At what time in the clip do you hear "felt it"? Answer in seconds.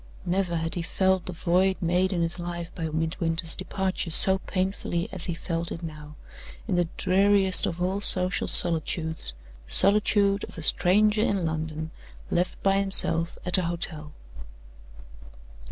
5.35-5.83